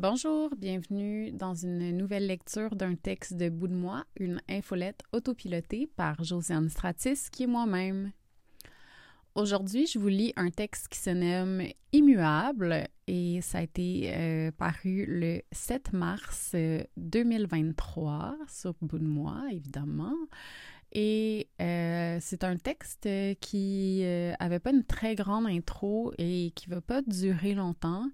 Bonjour, 0.00 0.50
bienvenue 0.56 1.32
dans 1.32 1.54
une 1.54 1.90
nouvelle 1.90 2.28
lecture 2.28 2.76
d'un 2.76 2.94
texte 2.94 3.34
de 3.34 3.48
Bout 3.48 3.66
de 3.66 3.74
moi, 3.74 4.04
une 4.14 4.40
infolette 4.48 5.02
autopilotée 5.12 5.88
par 5.88 6.22
Josiane 6.22 6.68
Stratis, 6.68 7.28
qui 7.32 7.42
est 7.42 7.48
moi-même. 7.48 8.12
Aujourd'hui, 9.34 9.88
je 9.88 9.98
vous 9.98 10.06
lis 10.06 10.32
un 10.36 10.50
texte 10.50 10.86
qui 10.86 11.00
se 11.00 11.10
nomme 11.10 11.66
Immuable 11.90 12.86
et 13.08 13.40
ça 13.42 13.58
a 13.58 13.62
été 13.62 14.12
euh, 14.14 14.52
paru 14.52 15.04
le 15.08 15.42
7 15.50 15.92
mars 15.92 16.54
2023 16.96 18.36
euh, 18.40 18.44
sur 18.46 18.74
Bout 18.80 19.00
de 19.00 19.04
moi, 19.04 19.46
évidemment. 19.50 20.14
Et 20.92 21.48
euh, 21.60 22.18
c'est 22.20 22.44
un 22.44 22.56
texte 22.56 23.08
qui 23.40 24.04
avait 24.38 24.60
pas 24.60 24.70
une 24.70 24.84
très 24.84 25.16
grande 25.16 25.48
intro 25.48 26.12
et 26.18 26.52
qui 26.54 26.70
va 26.70 26.80
pas 26.80 27.02
durer 27.02 27.54
longtemps. 27.54 28.06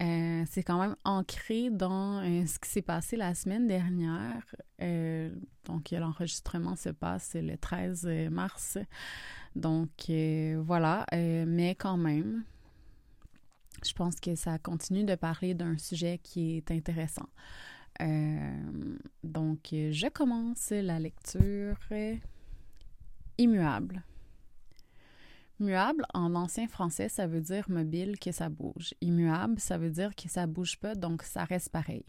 Euh, 0.00 0.44
c'est 0.50 0.62
quand 0.62 0.80
même 0.80 0.96
ancré 1.04 1.68
dans 1.68 2.22
euh, 2.22 2.46
ce 2.46 2.58
qui 2.58 2.70
s'est 2.70 2.82
passé 2.82 3.16
la 3.16 3.34
semaine 3.34 3.66
dernière. 3.66 4.42
Euh, 4.80 5.30
donc, 5.66 5.90
l'enregistrement 5.90 6.74
se 6.74 6.88
passe 6.88 7.34
le 7.34 7.56
13 7.56 8.06
mars. 8.30 8.78
Donc, 9.54 10.10
voilà. 10.64 11.04
mais 11.12 11.74
quand 11.74 11.96
même, 11.96 12.44
je 13.84 13.92
pense 13.92 14.18
que 14.20 14.34
ça 14.36 14.58
continue 14.58 15.04
de 15.04 15.16
parler 15.16 15.54
d'un 15.54 15.76
sujet 15.76 16.18
qui 16.22 16.56
est 16.56 16.70
intéressant. 16.70 17.28
donc, 19.22 19.68
je 19.72 20.08
commence 20.08 20.70
la 20.70 20.98
lecture 20.98 21.76
immuable. 23.36 24.02
Muable, 25.60 26.06
en 26.14 26.34
ancien 26.34 26.66
français, 26.66 27.10
ça 27.10 27.26
veut 27.26 27.42
dire 27.42 27.68
mobile, 27.68 28.18
que 28.18 28.32
ça 28.32 28.48
bouge. 28.48 28.94
Immuable, 29.02 29.60
ça 29.60 29.76
veut 29.76 29.90
dire 29.90 30.14
que 30.16 30.28
ça 30.28 30.46
bouge 30.46 30.78
pas, 30.78 30.94
donc 30.94 31.22
ça 31.22 31.44
reste 31.44 31.68
pareil. 31.68 32.04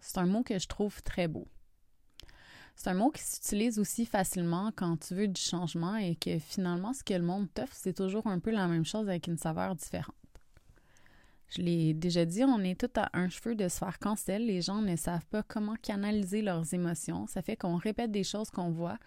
C'est 0.00 0.18
un 0.18 0.26
mot 0.26 0.42
que 0.42 0.58
je 0.58 0.68
trouve 0.68 1.02
très 1.02 1.26
beau. 1.26 1.48
C'est 2.76 2.90
un 2.90 2.94
mot 2.94 3.10
qui 3.10 3.22
s'utilise 3.22 3.78
aussi 3.78 4.06
facilement 4.06 4.70
quand 4.74 4.98
tu 4.98 5.14
veux 5.14 5.28
du 5.28 5.40
changement 5.40 5.96
et 5.96 6.14
que 6.14 6.38
finalement, 6.38 6.92
ce 6.92 7.02
que 7.02 7.14
le 7.14 7.22
monde 7.22 7.48
t'offre, 7.52 7.74
c'est 7.74 7.96
toujours 7.96 8.26
un 8.26 8.38
peu 8.38 8.50
la 8.50 8.68
même 8.68 8.84
chose 8.84 9.08
avec 9.08 9.26
une 9.26 9.38
saveur 9.38 9.74
différente. 9.74 10.14
Je 11.48 11.62
l'ai 11.62 11.94
déjà 11.94 12.24
dit, 12.24 12.44
on 12.44 12.60
est 12.60 12.78
tout 12.78 13.00
à 13.00 13.10
un 13.12 13.28
cheveu 13.28 13.54
de 13.54 13.68
se 13.68 13.78
faire 13.78 13.98
cancel. 13.98 14.46
Les 14.46 14.62
gens 14.62 14.82
ne 14.82 14.94
savent 14.94 15.26
pas 15.26 15.42
comment 15.42 15.74
canaliser 15.74 16.42
leurs 16.42 16.72
émotions. 16.72 17.26
Ça 17.26 17.42
fait 17.42 17.56
qu'on 17.56 17.76
répète 17.76 18.12
des 18.12 18.24
choses 18.24 18.50
qu'on 18.50 18.70
voit, 18.70 18.98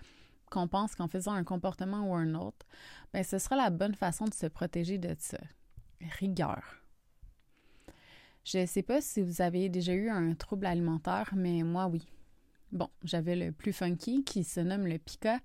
qu'on 0.54 0.68
pense 0.68 0.94
qu'en 0.94 1.08
faisant 1.08 1.34
un 1.34 1.44
comportement 1.44 2.08
ou 2.08 2.14
un 2.14 2.36
autre, 2.36 2.66
ben 3.12 3.23
ce 3.23 3.40
sera 3.40 3.56
la 3.56 3.72
bonne 3.72 3.96
façon 3.96 4.26
de 4.26 4.34
se 4.34 4.46
protéger 4.46 5.00
de 5.00 5.16
ça. 5.18 5.40
Rigueur. 6.20 6.62
Je 8.46 8.59
ne 8.59 8.66
sais 8.68 8.84
pas 8.84 9.02
si 9.02 9.22
vous 9.22 9.42
avez 9.42 9.70
déjà 9.70 9.94
eu 9.94 10.09
un 10.09 10.36
trouble 10.36 10.68
alimentaire, 10.68 11.31
mais 11.36 11.64
moi 11.64 11.88
oui. 11.88 12.06
Bon, 12.72 12.90
j'avais 13.04 13.36
le 13.36 13.52
plus 13.52 13.74
funky 13.74 14.24
qui 14.24 14.44
se 14.44 14.59
nomme 14.59 14.86
le 14.86 14.98
pica, 14.98 15.40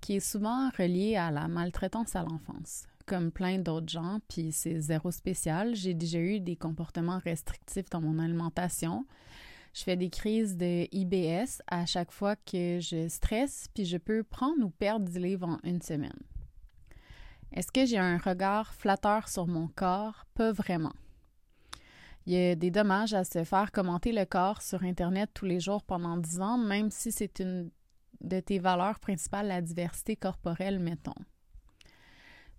qui 0.00 0.16
est 0.16 0.20
souvent 0.20 0.70
relié 0.78 1.16
à 1.16 1.30
la 1.30 1.48
maltraitance 1.48 2.14
à 2.14 2.22
l'enfance. 2.22 2.84
Comme 3.06 3.32
plein 3.32 3.58
d'autres 3.58 3.88
gens, 3.88 4.20
puis 4.28 4.52
c'est 4.52 4.80
zéro 4.80 5.10
spécial, 5.10 5.74
j'ai 5.74 5.94
déjà 5.94 6.18
eu 6.18 6.40
des 6.40 6.56
comportements 6.56 7.18
restrictifs 7.18 7.90
dans 7.90 8.00
mon 8.00 8.18
alimentation, 8.18 9.06
je 9.72 9.82
fais 9.82 9.96
des 9.96 10.10
crises 10.10 10.56
de 10.56 10.86
IBS 10.92 11.62
à 11.66 11.86
chaque 11.86 12.12
fois 12.12 12.36
que 12.36 12.78
je 12.80 13.08
stresse, 13.08 13.68
puis 13.74 13.84
je 13.84 13.96
peux 13.96 14.22
prendre 14.22 14.64
ou 14.64 14.70
perdre 14.70 15.08
du 15.08 15.18
livre 15.18 15.48
en 15.48 15.58
une 15.64 15.80
semaine. 15.80 16.18
Est-ce 17.52 17.72
que 17.72 17.84
j'ai 17.84 17.98
un 17.98 18.18
regard 18.18 18.72
flatteur 18.74 19.28
sur 19.28 19.46
mon 19.46 19.68
corps? 19.68 20.24
Pas 20.34 20.52
vraiment. 20.52 20.92
Il 22.26 22.34
y 22.34 22.50
a 22.50 22.54
des 22.54 22.70
dommages 22.70 23.14
à 23.14 23.24
se 23.24 23.44
faire 23.44 23.72
commenter 23.72 24.12
le 24.12 24.24
corps 24.24 24.62
sur 24.62 24.82
Internet 24.84 25.30
tous 25.34 25.44
les 25.44 25.60
jours 25.60 25.82
pendant 25.82 26.16
dix 26.16 26.40
ans, 26.40 26.56
même 26.56 26.90
si 26.90 27.10
c'est 27.10 27.40
une 27.40 27.70
de 28.20 28.40
tes 28.40 28.58
valeurs 28.58 29.00
principales, 29.00 29.48
la 29.48 29.60
diversité 29.60 30.16
corporelle, 30.16 30.78
mettons. 30.78 31.14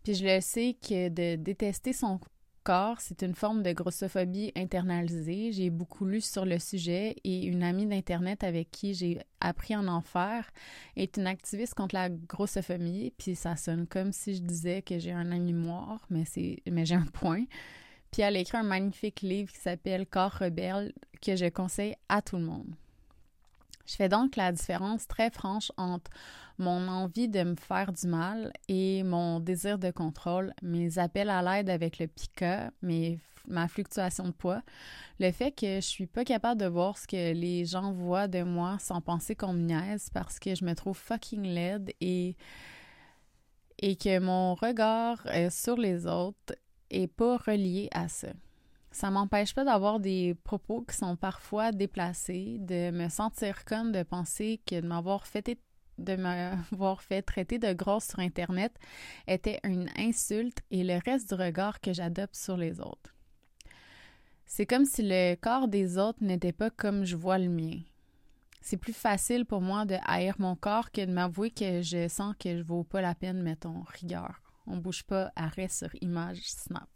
Puis 0.03 0.15
je 0.15 0.25
le 0.25 0.41
sais 0.41 0.75
que 0.81 1.07
de 1.07 1.37
détester 1.37 1.93
son 1.93 2.19
corps, 2.63 2.99
c'est 2.99 3.21
une 3.21 3.35
forme 3.35 3.63
de 3.63 3.71
grossophobie 3.71 4.51
internalisée. 4.55 5.51
J'ai 5.51 5.69
beaucoup 5.69 6.05
lu 6.05 6.21
sur 6.21 6.45
le 6.45 6.59
sujet 6.59 7.15
et 7.23 7.45
une 7.45 7.63
amie 7.63 7.85
d'Internet 7.85 8.43
avec 8.43 8.71
qui 8.71 8.93
j'ai 8.93 9.19
appris 9.39 9.75
en 9.75 9.87
enfer 9.87 10.49
est 10.95 11.17
une 11.17 11.27
activiste 11.27 11.73
contre 11.75 11.95
la 11.95 12.09
grossophobie. 12.09 13.13
Puis 13.17 13.35
ça 13.35 13.55
sonne 13.55 13.87
comme 13.87 14.11
si 14.11 14.35
je 14.35 14.41
disais 14.41 14.81
que 14.81 14.99
j'ai 14.99 15.11
un 15.11 15.31
ami 15.31 15.53
noir, 15.53 16.05
mais, 16.09 16.23
mais 16.69 16.85
j'ai 16.85 16.95
un 16.95 17.05
point. 17.13 17.45
Puis 18.11 18.21
elle 18.21 18.37
a 18.37 18.39
écrit 18.39 18.57
un 18.57 18.63
magnifique 18.63 19.21
livre 19.21 19.51
qui 19.51 19.59
s'appelle 19.59 20.05
Corps 20.07 20.37
rebelle 20.39 20.93
que 21.21 21.35
je 21.35 21.49
conseille 21.49 21.95
à 22.09 22.21
tout 22.21 22.37
le 22.37 22.43
monde. 22.43 22.75
Je 23.85 23.95
fais 23.95 24.09
donc 24.09 24.35
la 24.35 24.51
différence 24.51 25.07
très 25.07 25.29
franche 25.29 25.71
entre 25.77 26.09
mon 26.57 26.87
envie 26.87 27.27
de 27.27 27.43
me 27.43 27.55
faire 27.55 27.91
du 27.91 28.07
mal 28.07 28.53
et 28.67 29.03
mon 29.03 29.39
désir 29.39 29.77
de 29.77 29.91
contrôle, 29.91 30.53
mes 30.61 30.99
appels 30.99 31.29
à 31.29 31.41
l'aide 31.41 31.69
avec 31.69 31.99
le 31.99 32.07
pica, 32.07 32.71
mes, 32.81 33.19
ma 33.47 33.67
fluctuation 33.67 34.25
de 34.25 34.31
poids, 34.31 34.61
le 35.19 35.31
fait 35.31 35.51
que 35.51 35.75
je 35.75 35.87
suis 35.87 36.07
pas 36.07 36.23
capable 36.23 36.61
de 36.61 36.67
voir 36.67 36.97
ce 36.97 37.07
que 37.07 37.33
les 37.33 37.65
gens 37.65 37.91
voient 37.91 38.27
de 38.27 38.43
moi 38.43 38.77
sans 38.79 39.01
penser 39.01 39.35
qu'on 39.35 39.53
me 39.53 39.63
niaise 39.63 40.09
parce 40.13 40.39
que 40.39 40.55
je 40.55 40.63
me 40.63 40.75
trouve 40.75 40.97
fucking 40.97 41.43
laide 41.43 41.91
et, 41.99 42.37
et 43.79 43.95
que 43.95 44.19
mon 44.19 44.55
regard 44.55 45.27
sur 45.49 45.75
les 45.75 46.07
autres 46.07 46.55
est 46.89 47.07
pas 47.07 47.37
relié 47.37 47.89
à 47.91 48.07
ça 48.07 48.29
ça 48.93 49.09
m'empêche 49.09 49.53
pas 49.53 49.65
d'avoir 49.65 49.99
des 49.99 50.35
propos 50.43 50.83
qui 50.83 50.95
sont 50.95 51.15
parfois 51.15 51.71
déplacés, 51.71 52.57
de 52.59 52.91
me 52.91 53.09
sentir 53.09 53.65
comme 53.65 53.91
de 53.91 54.03
penser 54.03 54.61
que 54.65 54.79
de 54.79 54.87
m'avoir 54.87 55.27
fait 55.27 55.57
de 55.99 56.15
m'avoir 56.15 57.01
fait 57.01 57.21
traiter 57.21 57.59
de 57.59 57.73
grosse 57.73 58.05
sur 58.05 58.19
Internet 58.19 58.73
était 59.27 59.59
une 59.63 59.89
insulte 59.97 60.59
et 60.71 60.83
le 60.83 60.99
reste 61.03 61.29
du 61.29 61.35
regard 61.35 61.81
que 61.81 61.93
j'adopte 61.93 62.35
sur 62.35 62.57
les 62.57 62.79
autres. 62.79 63.15
C'est 64.45 64.65
comme 64.65 64.85
si 64.85 65.01
le 65.03 65.35
corps 65.35 65.67
des 65.67 65.97
autres 65.97 66.23
n'était 66.23 66.51
pas 66.51 66.69
comme 66.69 67.05
je 67.05 67.15
vois 67.15 67.37
le 67.37 67.49
mien. 67.49 67.79
C'est 68.61 68.77
plus 68.77 68.93
facile 68.93 69.45
pour 69.45 69.61
moi 69.61 69.85
de 69.85 69.97
haïr 70.05 70.35
mon 70.39 70.55
corps 70.55 70.91
que 70.91 71.05
de 71.05 71.11
m'avouer 71.11 71.51
que 71.51 71.81
je 71.81 72.07
sens 72.07 72.35
que 72.39 72.57
je 72.57 72.63
vaux 72.63 72.83
pas 72.83 73.01
la 73.01 73.15
peine, 73.15 73.41
mettons, 73.41 73.83
rigueur. 73.87 74.41
On 74.65 74.77
bouge 74.77 75.03
pas, 75.03 75.31
arrêt 75.35 75.67
sur 75.67 75.89
image, 76.01 76.43
snap. 76.43 76.92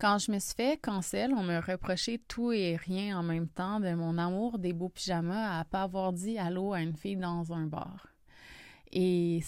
Quand 0.00 0.18
je 0.18 0.30
me 0.30 0.38
suis 0.38 0.54
fait 0.54 0.80
cancel, 0.80 1.34
on 1.34 1.42
me 1.42 1.58
reprochait 1.58 2.20
tout 2.28 2.52
et 2.52 2.76
rien 2.76 3.18
en 3.18 3.24
même 3.24 3.48
temps 3.48 3.80
de 3.80 3.92
mon 3.94 4.16
amour 4.16 4.60
des 4.60 4.72
beaux 4.72 4.90
pyjamas 4.90 5.58
à 5.58 5.64
pas 5.64 5.82
avoir 5.82 6.12
dit 6.12 6.38
allô 6.38 6.72
à 6.72 6.80
une 6.82 6.94
fille 6.94 7.16
dans 7.16 7.52
un 7.52 7.66
bar. 7.66 8.06
Et, 8.92 9.40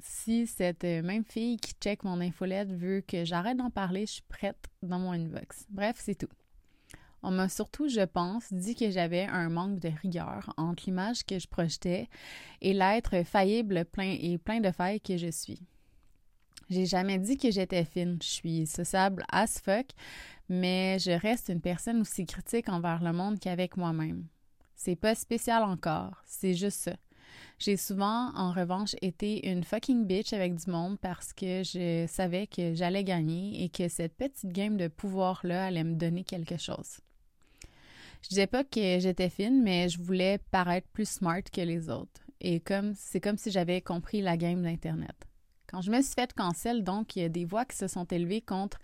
si 0.00 0.46
cette 0.46 0.84
même 0.84 1.24
fille 1.24 1.56
qui 1.58 1.74
check 1.80 2.02
mon 2.04 2.20
infolette 2.20 2.72
veut 2.72 3.02
que 3.02 3.24
j'arrête 3.24 3.56
d'en 3.56 3.70
parler, 3.70 4.06
je 4.06 4.14
suis 4.14 4.22
prête 4.22 4.66
dans 4.82 4.98
mon 4.98 5.12
inbox. 5.12 5.64
Bref, 5.70 5.96
c'est 5.98 6.16
tout. 6.16 6.28
On 7.22 7.30
m'a 7.30 7.48
surtout, 7.48 7.88
je 7.88 8.04
pense, 8.04 8.52
dit 8.52 8.74
que 8.74 8.90
j'avais 8.90 9.24
un 9.24 9.48
manque 9.48 9.78
de 9.78 9.90
rigueur 10.02 10.52
entre 10.56 10.84
l'image 10.86 11.24
que 11.24 11.38
je 11.38 11.48
projetais 11.48 12.08
et 12.60 12.74
l'être 12.74 13.24
faillible 13.24 13.84
plein 13.86 14.16
et 14.20 14.38
plein 14.38 14.60
de 14.60 14.70
failles 14.70 15.00
que 15.00 15.16
je 15.16 15.30
suis. 15.30 15.62
J'ai 16.70 16.86
jamais 16.86 17.18
dit 17.18 17.36
que 17.36 17.50
j'étais 17.50 17.84
fine. 17.84 18.18
Je 18.22 18.28
suis 18.28 18.66
sociable 18.66 19.24
as 19.30 19.60
fuck, 19.60 19.86
mais 20.48 20.98
je 20.98 21.10
reste 21.10 21.48
une 21.48 21.60
personne 21.60 22.00
aussi 22.00 22.26
critique 22.26 22.68
envers 22.68 23.02
le 23.02 23.12
monde 23.12 23.38
qu'avec 23.38 23.76
moi-même. 23.76 24.26
C'est 24.76 24.96
pas 24.96 25.14
spécial 25.14 25.62
encore, 25.62 26.22
c'est 26.26 26.54
juste 26.54 26.80
ça. 26.80 26.96
J'ai 27.58 27.76
souvent, 27.76 28.32
en 28.34 28.52
revanche, 28.52 28.96
été 29.00 29.48
une 29.48 29.64
fucking 29.64 30.06
bitch 30.06 30.32
avec 30.32 30.56
du 30.56 30.70
monde 30.70 30.98
parce 31.00 31.32
que 31.32 31.62
je 31.62 32.06
savais 32.08 32.46
que 32.46 32.74
j'allais 32.74 33.04
gagner 33.04 33.64
et 33.64 33.68
que 33.68 33.88
cette 33.88 34.14
petite 34.16 34.52
game 34.52 34.76
de 34.76 34.88
pouvoir-là 34.88 35.66
allait 35.66 35.84
me 35.84 35.94
donner 35.94 36.24
quelque 36.24 36.58
chose. 36.58 37.00
Je 38.22 38.28
disais 38.28 38.46
pas 38.46 38.64
que 38.64 38.98
j'étais 38.98 39.30
fine, 39.30 39.62
mais 39.62 39.88
je 39.88 40.00
voulais 40.00 40.38
paraître 40.50 40.88
plus 40.88 41.08
smart 41.08 41.42
que 41.42 41.60
les 41.60 41.88
autres. 41.90 42.22
Et 42.40 42.60
comme 42.60 42.94
c'est 42.94 43.20
comme 43.20 43.38
si 43.38 43.50
j'avais 43.50 43.80
compris 43.80 44.20
la 44.20 44.36
game 44.36 44.62
d'Internet. 44.62 45.16
Quand 45.66 45.80
je 45.80 45.90
me 45.90 46.00
suis 46.02 46.14
fait 46.14 46.32
cancel, 46.32 46.84
donc, 46.84 47.16
il 47.16 47.22
y 47.22 47.24
a 47.24 47.28
des 47.28 47.44
voix 47.44 47.64
qui 47.64 47.76
se 47.76 47.88
sont 47.88 48.04
élevées 48.04 48.40
contre 48.40 48.78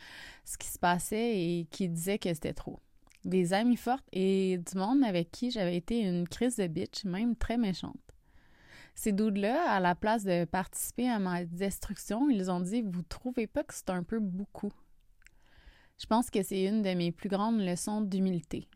ce 0.45 0.57
qui 0.57 0.69
se 0.69 0.79
passait 0.79 1.39
et 1.39 1.67
qui 1.71 1.89
disaient 1.89 2.19
que 2.19 2.33
c'était 2.33 2.55
trop. 2.55 2.81
Des 3.25 3.53
amis 3.53 3.77
fortes 3.77 4.07
et 4.13 4.59
du 4.59 4.79
monde 4.79 5.05
avec 5.05 5.31
qui 5.31 5.51
j'avais 5.51 5.77
été 5.77 6.01
une 6.01 6.27
crise 6.27 6.57
de 6.57 6.67
bitch, 6.67 7.05
même 7.05 7.37
très 7.37 7.59
méchante. 7.59 8.01
Ces 8.95 9.13
dudes-là, 9.13 9.71
à 9.71 9.81
la 9.81 9.95
place 9.95 10.25
de 10.25 10.45
participer 10.45 11.09
à 11.09 11.19
ma 11.19 11.45
destruction, 11.45 12.29
ils 12.31 12.51
ont 12.51 12.61
dit 12.61 12.83
Vous 12.83 13.03
trouvez 13.03 13.47
pas 13.47 13.63
que 13.63 13.75
c'est 13.75 13.91
un 13.91 14.03
peu 14.03 14.19
beaucoup 14.19 14.73
Je 15.99 16.07
pense 16.07 16.31
que 16.31 16.43
c'est 16.43 16.65
une 16.65 16.83
de 16.83 16.95
mes 16.95 17.13
plus 17.13 17.29
grandes 17.29 17.61
leçons 17.61 18.01
d'humilité. 18.01 18.69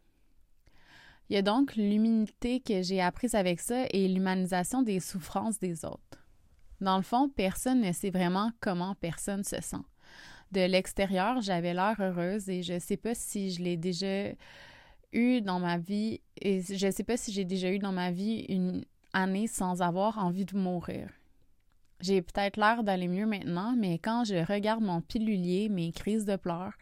Il 1.28 1.34
y 1.34 1.38
a 1.38 1.42
donc 1.42 1.74
l'humilité 1.76 2.60
que 2.60 2.82
j'ai 2.82 3.00
apprise 3.00 3.34
avec 3.34 3.60
ça 3.60 3.86
et 3.90 4.08
l'humanisation 4.08 4.82
des 4.82 5.00
souffrances 5.00 5.58
des 5.58 5.84
autres. 5.84 6.23
Dans 6.84 6.98
le 6.98 7.02
fond, 7.02 7.30
personne 7.30 7.80
ne 7.80 7.92
sait 7.92 8.10
vraiment 8.10 8.50
comment 8.60 8.94
personne 8.94 9.42
se 9.42 9.58
sent. 9.62 9.82
de 10.52 10.60
l'extérieur, 10.60 11.40
j'avais 11.40 11.72
l'air 11.72 11.96
heureuse 11.98 12.50
et 12.50 12.62
je 12.62 12.78
sais 12.78 12.98
pas 12.98 13.14
si 13.14 13.50
je 13.50 13.62
l'ai 13.62 13.78
déjà 13.78 14.32
eu 15.12 15.40
dans 15.40 15.58
ma 15.58 15.78
vie 15.78 16.20
et 16.42 16.60
je 16.60 16.90
sais 16.90 17.02
pas 17.02 17.16
si 17.16 17.32
j'ai 17.32 17.46
déjà 17.46 17.70
eu 17.70 17.78
dans 17.78 17.90
ma 17.90 18.10
vie 18.10 18.44
une 18.50 18.84
année 19.14 19.46
sans 19.46 19.80
avoir 19.80 20.18
envie 20.18 20.44
de 20.44 20.58
mourir. 20.58 21.08
J'ai 22.00 22.20
peut-être 22.20 22.58
l'air 22.58 22.84
d'aller 22.84 23.08
mieux 23.08 23.26
maintenant, 23.26 23.74
mais 23.74 23.98
quand 23.98 24.24
je 24.24 24.46
regarde 24.46 24.82
mon 24.82 25.00
pilulier, 25.00 25.70
mes 25.70 25.90
crises 25.90 26.26
de 26.26 26.36
pleurs, 26.36 26.74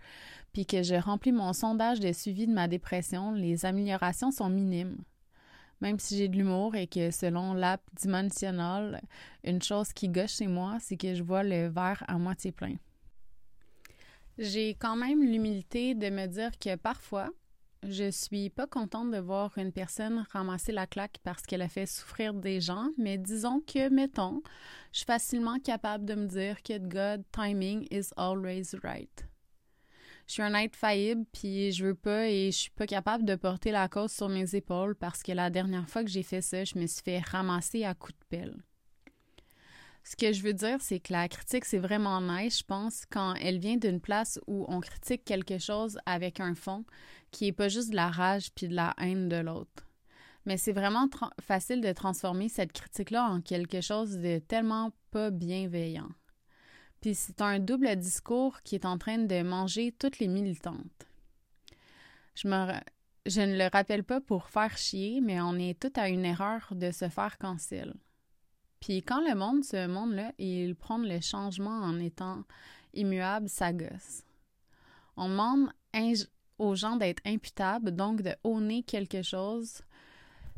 puis 0.52 0.66
que 0.66 0.82
je 0.82 0.96
remplis 0.96 1.32
mon 1.32 1.52
sondage 1.52 2.00
de 2.00 2.12
suivi 2.12 2.49
de 2.49 2.52
ma 2.52 2.66
dépression, 2.66 3.31
les 3.31 3.64
améliorations 3.64 4.32
sont 4.32 4.50
minimes. 4.50 4.99
Même 5.82 5.99
si 5.99 6.17
j'ai 6.17 6.29
de 6.29 6.37
l'humour 6.37 6.76
et 6.76 6.87
que 6.87 7.11
selon 7.11 7.55
l'app 7.55 7.82
dimensionnelle, 8.00 9.00
une 9.43 9.61
chose 9.61 9.93
qui 9.93 10.08
gauche 10.08 10.37
chez 10.37 10.46
moi, 10.46 10.76
c'est 10.79 10.96
que 10.96 11.12
je 11.12 11.25
vois 11.25 11.43
le 11.43 11.67
verre 11.67 12.05
à 12.06 12.19
moitié 12.19 12.52
plein. 12.52 12.76
J'ai 14.38 14.76
quand 14.76 14.94
même 14.94 15.25
l'humilité 15.25 15.96
de 15.96 16.08
me 16.08 16.26
dire 16.26 16.56
que 16.61 16.76
parfois, 16.76 17.31
je 17.82 18.12
suis 18.12 18.49
pas 18.49 18.69
contente 18.69 19.11
de 19.11 19.19
voir 19.19 19.58
une 19.58 19.73
personne 19.73 20.25
ramasser 20.31 20.70
la 20.70 20.87
claque 20.87 21.19
parce 21.25 21.43
qu'elle 21.43 21.62
a 21.62 21.69
fait 21.69 21.87
souffrir 21.87 22.32
des 22.32 22.61
gens, 22.61 22.90
mais 22.96 23.19
disons 23.19 23.61
que, 23.61 23.88
mettons, 23.88 24.40
je 24.93 24.99
suis 24.99 25.06
facilement 25.06 25.58
capable 25.58 26.05
de 26.05 26.14
me 26.14 26.28
dire 26.28 26.62
que 26.62 26.78
God 26.78 27.25
timing 27.32 27.88
is 27.90 28.11
always 28.17 28.76
right. 28.85 29.26
Je 30.32 30.37
suis 30.37 30.43
un 30.44 30.55
être 30.55 30.76
faillible, 30.76 31.26
puis 31.31 31.73
je 31.73 31.84
veux 31.84 31.94
pas 31.94 32.26
et 32.26 32.50
je 32.50 32.56
suis 32.56 32.70
pas 32.70 32.87
capable 32.87 33.26
de 33.26 33.34
porter 33.34 33.70
la 33.70 33.87
cause 33.87 34.12
sur 34.12 34.31
mes 34.31 34.55
épaules 34.55 34.94
parce 34.94 35.23
que 35.23 35.32
la 35.32 35.50
dernière 35.50 35.87
fois 35.90 36.02
que 36.02 36.08
j'ai 36.08 36.23
fait 36.23 36.40
ça, 36.40 36.64
je 36.64 36.79
me 36.79 36.87
suis 36.87 37.02
fait 37.02 37.19
ramasser 37.19 37.84
à 37.84 37.93
coups 37.93 38.19
de 38.19 38.25
pelle. 38.31 38.56
Ce 40.05 40.17
que 40.17 40.32
je 40.32 40.43
veux 40.43 40.55
dire, 40.55 40.79
c'est 40.81 41.00
que 41.00 41.12
la 41.12 41.29
critique, 41.29 41.67
c'est 41.67 41.76
vraiment 41.76 42.23
nice, 42.23 42.61
je 42.61 42.64
pense, 42.64 43.05
quand 43.11 43.34
elle 43.43 43.58
vient 43.58 43.76
d'une 43.76 44.00
place 44.00 44.40
où 44.46 44.64
on 44.69 44.81
critique 44.81 45.23
quelque 45.26 45.58
chose 45.58 45.99
avec 46.06 46.40
un 46.40 46.55
fond 46.55 46.87
qui 47.31 47.49
est 47.49 47.52
pas 47.52 47.69
juste 47.69 47.90
de 47.90 47.96
la 47.96 48.08
rage 48.08 48.52
puis 48.55 48.69
de 48.69 48.75
la 48.75 48.94
haine 48.96 49.28
de 49.28 49.37
l'autre. 49.37 49.87
Mais 50.46 50.56
c'est 50.56 50.73
vraiment 50.73 51.11
facile 51.43 51.82
de 51.82 51.93
transformer 51.93 52.49
cette 52.49 52.73
critique-là 52.73 53.26
en 53.26 53.43
quelque 53.43 53.82
chose 53.82 54.17
de 54.17 54.38
tellement 54.38 54.93
pas 55.11 55.31
bienveillant. 55.31 56.08
Puis 57.02 57.16
c'est 57.16 57.43
un 57.43 57.58
double 57.58 57.96
discours 57.96 58.62
qui 58.62 58.76
est 58.76 58.87
en 58.87 58.96
train 58.96 59.19
de 59.19 59.43
manger 59.43 59.93
toutes 59.93 60.20
les 60.20 60.28
militantes. 60.28 61.06
Je 62.37 62.46
ne 62.46 63.58
le 63.58 63.69
rappelle 63.70 64.04
pas 64.04 64.20
pour 64.20 64.49
faire 64.49 64.78
chier, 64.78 65.20
mais 65.20 65.40
on 65.40 65.56
est 65.56 65.78
tout 65.78 65.93
à 65.96 66.08
une 66.08 66.25
erreur 66.25 66.69
de 66.70 66.90
se 66.93 67.08
faire 67.08 67.38
cancel. 67.38 67.93
Puis 68.81 69.02
quand 69.02 69.20
le 69.20 69.34
monde, 69.34 69.64
ce 69.64 69.87
monde-là, 69.87 70.32
il 70.38 70.76
prend 70.76 70.99
le 70.99 71.20
changement 71.20 71.81
en 71.81 71.99
étant 71.99 72.44
immuable, 72.94 73.49
ça 73.49 73.72
gosse. 73.72 74.22
On 75.16 75.28
demande 75.28 75.70
aux 76.58 76.75
gens 76.76 76.96
d'être 76.96 77.22
imputables, 77.26 77.90
donc 77.90 78.22
de 78.22 78.34
honner 78.44 78.84
quelque 78.84 79.22
chose 79.22 79.82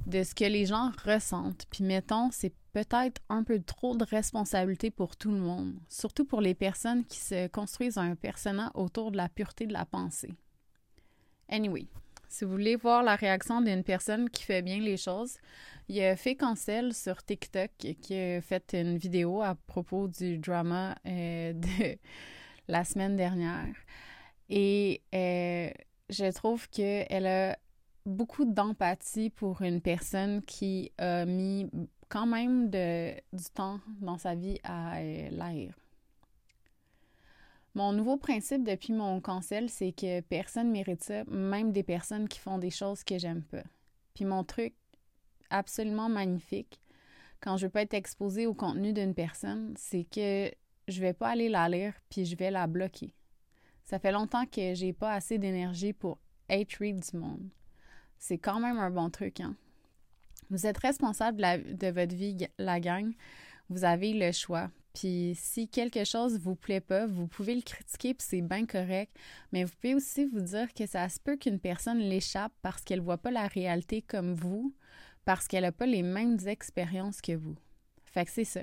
de 0.06 0.22
ce 0.22 0.34
que 0.34 0.44
les 0.44 0.66
gens 0.66 0.90
ressentent. 1.04 1.66
Puis 1.70 1.84
mettons, 1.84 2.30
c'est 2.30 2.52
peut-être 2.72 3.22
un 3.28 3.44
peu 3.44 3.60
trop 3.60 3.96
de 3.96 4.04
responsabilité 4.04 4.90
pour 4.90 5.16
tout 5.16 5.30
le 5.30 5.38
monde, 5.38 5.74
surtout 5.88 6.24
pour 6.24 6.40
les 6.40 6.54
personnes 6.54 7.04
qui 7.04 7.18
se 7.18 7.46
construisent 7.46 7.98
un 7.98 8.16
persona 8.16 8.70
autour 8.74 9.12
de 9.12 9.16
la 9.16 9.28
pureté 9.28 9.66
de 9.66 9.72
la 9.72 9.86
pensée. 9.86 10.34
Anyway, 11.48 11.86
si 12.28 12.44
vous 12.44 12.50
voulez 12.50 12.74
voir 12.74 13.04
la 13.04 13.14
réaction 13.14 13.60
d'une 13.60 13.84
personne 13.84 14.28
qui 14.28 14.42
fait 14.42 14.60
bien 14.60 14.80
les 14.80 14.96
choses, 14.96 15.36
il 15.88 15.96
y 15.96 16.04
a 16.04 16.16
Fait 16.16 16.34
Cancel 16.34 16.92
sur 16.92 17.22
TikTok 17.22 17.70
qui 17.78 18.14
a 18.14 18.40
fait 18.40 18.74
une 18.74 18.96
vidéo 18.96 19.42
à 19.42 19.54
propos 19.54 20.08
du 20.08 20.38
drama 20.38 20.96
euh, 21.06 21.52
de 21.54 21.96
la 22.66 22.84
semaine 22.84 23.14
dernière. 23.14 23.74
Et 24.48 25.02
euh, 25.14 25.70
je 26.10 26.32
trouve 26.32 26.68
qu'elle 26.70 27.26
a 27.26 27.56
beaucoup 28.06 28.44
d'empathie 28.44 29.30
pour 29.30 29.62
une 29.62 29.80
personne 29.80 30.42
qui 30.42 30.92
a 30.98 31.24
mis 31.24 31.70
quand 32.08 32.26
même 32.26 32.70
du 32.70 33.44
temps 33.54 33.80
dans 34.00 34.18
sa 34.18 34.34
vie 34.34 34.58
à 34.62 34.98
euh, 34.98 35.30
l'air. 35.30 35.74
Mon 37.74 37.92
nouveau 37.92 38.16
principe 38.16 38.62
depuis 38.62 38.92
mon 38.92 39.20
cancel, 39.20 39.68
c'est 39.68 39.92
que 39.92 40.20
personne 40.20 40.70
mérite 40.70 41.02
ça, 41.02 41.24
même 41.24 41.72
des 41.72 41.82
personnes 41.82 42.28
qui 42.28 42.38
font 42.38 42.58
des 42.58 42.70
choses 42.70 43.02
que 43.02 43.18
j'aime 43.18 43.42
pas. 43.42 43.64
Puis 44.14 44.24
mon 44.24 44.44
truc, 44.44 44.74
absolument 45.50 46.08
magnifique 46.08 46.80
quand 47.44 47.58
je 47.58 47.66
veux 47.66 47.70
pas 47.70 47.82
être 47.82 47.92
exposée 47.92 48.46
au 48.46 48.54
contenu 48.54 48.94
d'une 48.94 49.14
personne, 49.14 49.74
c'est 49.76 50.04
que 50.04 50.50
je 50.88 51.00
vais 51.00 51.12
pas 51.12 51.28
aller 51.28 51.50
la 51.50 51.68
lire 51.68 51.92
puis 52.08 52.24
je 52.24 52.36
vais 52.36 52.50
la 52.50 52.66
bloquer. 52.66 53.12
Ça 53.84 53.98
fait 53.98 54.12
longtemps 54.12 54.46
que 54.46 54.72
j'ai 54.74 54.94
pas 54.94 55.12
assez 55.12 55.36
d'énergie 55.36 55.92
pour 55.92 56.18
hate 56.48 56.72
read 56.80 57.00
du 57.00 57.18
monde. 57.18 57.50
C'est 58.18 58.38
quand 58.38 58.60
même 58.60 58.78
un 58.78 58.90
bon 58.90 59.10
truc, 59.10 59.40
hein? 59.40 59.54
Vous 60.50 60.66
êtes 60.66 60.78
responsable 60.78 61.40
de, 61.76 61.88
votre 61.88 62.14
vie, 62.14 62.36
la 62.58 62.80
gang. 62.80 63.12
Vous 63.70 63.84
avez 63.84 64.12
le 64.12 64.30
choix. 64.32 64.70
Puis 64.92 65.34
si 65.36 65.66
quelque 65.68 66.04
chose 66.04 66.38
vous 66.38 66.54
plaît 66.54 66.80
pas, 66.80 67.06
vous 67.06 67.26
pouvez 67.26 67.54
le 67.54 67.62
critiquer, 67.62 68.14
puis 68.14 68.26
c'est 68.28 68.42
bien 68.42 68.64
correct. 68.66 69.16
Mais 69.52 69.64
vous 69.64 69.72
pouvez 69.80 69.94
aussi 69.94 70.26
vous 70.26 70.40
dire 70.40 70.72
que 70.72 70.86
ça 70.86 71.08
se 71.08 71.18
peut 71.18 71.36
qu'une 71.36 71.58
personne 71.58 71.98
l'échappe 71.98 72.52
parce 72.62 72.82
qu'elle 72.82 73.00
voit 73.00 73.18
pas 73.18 73.30
la 73.30 73.48
réalité 73.48 74.02
comme 74.02 74.34
vous, 74.34 74.72
parce 75.24 75.48
qu'elle 75.48 75.64
n'a 75.64 75.72
pas 75.72 75.86
les 75.86 76.02
mêmes 76.02 76.38
expériences 76.46 77.20
que 77.20 77.32
vous. 77.32 77.56
Fait 78.04 78.24
que 78.24 78.30
c'est 78.30 78.44
ça. 78.44 78.60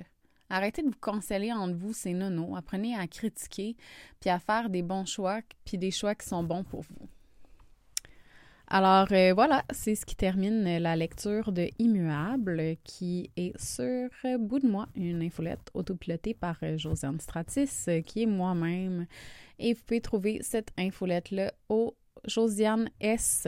Arrêtez 0.49 0.83
de 0.83 0.87
vous 0.87 0.99
canceller 0.99 1.51
entre 1.51 1.75
vous, 1.75 1.93
c'est 1.93 2.13
nono. 2.13 2.55
Apprenez 2.55 2.95
à 2.95 3.07
critiquer, 3.07 3.75
puis 4.19 4.29
à 4.29 4.39
faire 4.39 4.69
des 4.69 4.83
bons 4.83 5.05
choix, 5.05 5.41
puis 5.65 5.77
des 5.77 5.91
choix 5.91 6.15
qui 6.15 6.27
sont 6.27 6.43
bons 6.43 6.63
pour 6.63 6.81
vous. 6.81 7.09
Alors 8.73 9.07
euh, 9.11 9.33
voilà, 9.33 9.65
c'est 9.73 9.95
ce 9.95 10.05
qui 10.05 10.15
termine 10.15 10.77
la 10.77 10.95
lecture 10.95 11.51
de 11.51 11.67
Immuable, 11.77 12.77
qui 12.85 13.29
est 13.35 13.51
sur 13.61 14.07
Bout 14.39 14.59
de 14.59 14.67
moi, 14.67 14.87
une 14.95 15.21
infolette 15.21 15.69
autopilotée 15.73 16.33
par 16.33 16.55
Josiane 16.77 17.19
Stratis, 17.19 17.89
qui 18.05 18.23
est 18.23 18.27
moi-même. 18.27 19.07
Et 19.59 19.73
vous 19.73 19.81
pouvez 19.85 19.99
trouver 19.99 20.39
cette 20.41 20.71
infolette-là 20.77 21.51
au 21.67 21.97
Josiane 22.25 22.89
S 23.01 23.45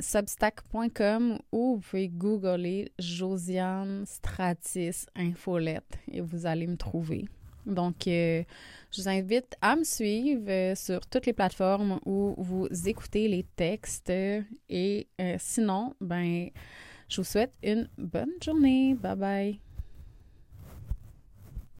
substack.com 0.00 1.38
ou 1.52 1.76
vous 1.76 1.80
pouvez 1.80 2.08
googler 2.08 2.90
Josiane 2.98 4.04
Stratis 4.06 5.06
Infolette 5.14 6.00
et 6.10 6.20
vous 6.20 6.46
allez 6.46 6.66
me 6.66 6.76
trouver. 6.76 7.26
Donc, 7.66 8.06
euh, 8.06 8.42
je 8.90 9.02
vous 9.02 9.08
invite 9.08 9.56
à 9.60 9.76
me 9.76 9.84
suivre 9.84 10.48
euh, 10.48 10.74
sur 10.74 11.06
toutes 11.06 11.26
les 11.26 11.32
plateformes 11.32 11.98
où 12.04 12.34
vous 12.38 12.68
écoutez 12.86 13.28
les 13.28 13.44
textes. 13.56 14.10
Et 14.68 15.08
euh, 15.20 15.36
sinon, 15.38 15.94
ben, 16.00 16.48
je 17.08 17.20
vous 17.20 17.24
souhaite 17.24 17.52
une 17.62 17.88
bonne 17.98 18.32
journée. 18.42 18.94
Bye 18.94 19.16
bye. 19.16 19.60